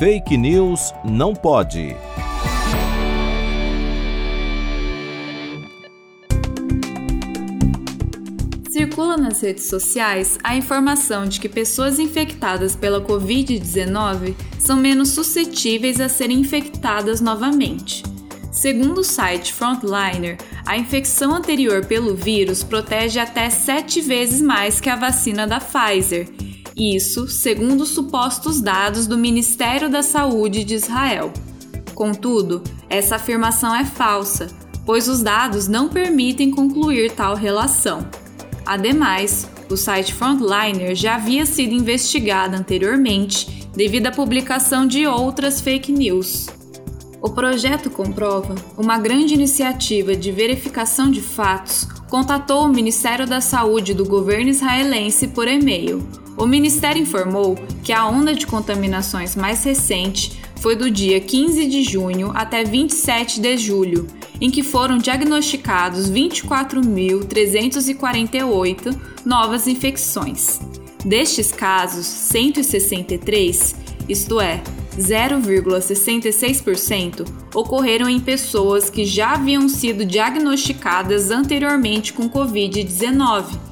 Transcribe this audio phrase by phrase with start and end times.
[0.00, 1.94] Fake News não pode.
[8.70, 16.00] Circula nas redes sociais a informação de que pessoas infectadas pela Covid-19 são menos suscetíveis
[16.00, 18.02] a serem infectadas novamente.
[18.50, 24.88] Segundo o site Frontliner, a infecção anterior pelo vírus protege até sete vezes mais que
[24.88, 26.39] a vacina da Pfizer.
[26.80, 31.30] Isso, segundo os supostos dados do Ministério da Saúde de Israel.
[31.94, 34.46] Contudo, essa afirmação é falsa,
[34.86, 38.08] pois os dados não permitem concluir tal relação.
[38.64, 45.92] Ademais, o site Frontliner já havia sido investigado anteriormente devido à publicação de outras fake
[45.92, 46.46] news.
[47.20, 53.92] O projeto Comprova, uma grande iniciativa de verificação de fatos, contatou o Ministério da Saúde
[53.92, 56.02] do governo israelense por e-mail.
[56.40, 61.82] O ministério informou que a onda de contaminações mais recente foi do dia 15 de
[61.82, 64.06] junho até 27 de julho
[64.40, 70.58] em que foram diagnosticados 24.348 novas infecções.
[71.04, 73.76] Destes casos, 163,
[74.08, 74.62] isto é,
[74.98, 83.68] 0,66%, ocorreram em pessoas que já haviam sido diagnosticadas anteriormente com Covid-19.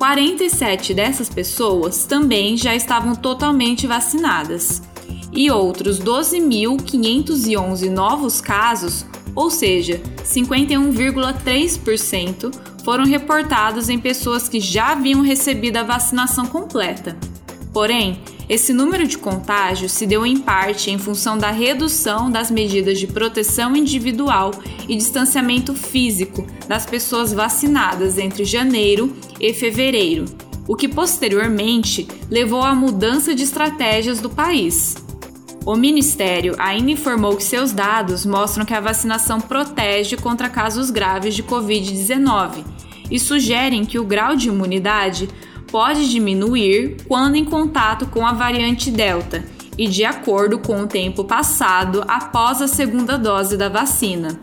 [0.00, 4.82] 47 dessas pessoas também já estavam totalmente vacinadas.
[5.30, 9.04] E outros 12.511 novos casos
[9.36, 12.50] ou seja, 51,3%
[12.82, 17.14] foram reportados em pessoas que já haviam recebido a vacinação completa.
[17.72, 18.20] Porém,
[18.50, 23.06] esse número de contágios se deu em parte em função da redução das medidas de
[23.06, 24.50] proteção individual
[24.88, 30.24] e distanciamento físico das pessoas vacinadas entre janeiro e fevereiro,
[30.66, 34.96] o que posteriormente levou à mudança de estratégias do país.
[35.64, 41.36] O Ministério ainda informou que seus dados mostram que a vacinação protege contra casos graves
[41.36, 42.64] de Covid-19
[43.08, 45.28] e sugerem que o grau de imunidade
[45.70, 49.44] pode diminuir quando em contato com a variante Delta
[49.78, 54.38] e de acordo com o tempo passado após a segunda dose da vacina.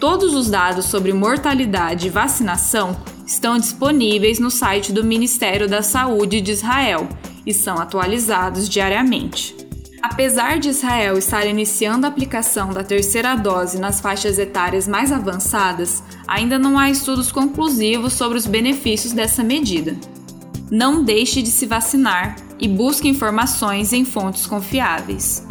[0.00, 2.96] Todos os dados sobre mortalidade e vacinação
[3.26, 7.08] estão disponíveis no site do Ministério da Saúde de Israel
[7.46, 9.54] e são atualizados diariamente.
[10.02, 16.02] Apesar de Israel estar iniciando a aplicação da terceira dose nas faixas etárias mais avançadas,
[16.28, 19.96] ainda não há estudos conclusivos sobre os benefícios dessa medida.
[20.70, 25.46] Não deixe de se vacinar e busque informações em fontes confiáveis.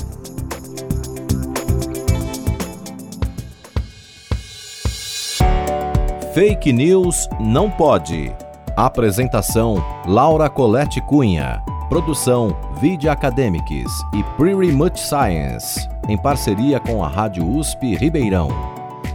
[6.33, 8.29] Fake News não pode.
[8.75, 11.63] Apresentação: Laura Colette Cunha.
[11.87, 18.49] Produção Video Academics e Pretty Much Science, em parceria com a Rádio USP Ribeirão.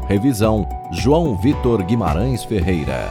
[0.08, 3.10] Revisão João Vitor Guimarães Ferreira.